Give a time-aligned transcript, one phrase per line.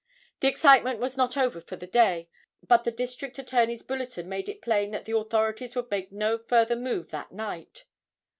[0.39, 2.27] The excitement was not over for the day,
[2.67, 6.75] but the District Attorney's bulletin made it plain that the authorities would make no further
[6.75, 7.85] move that night.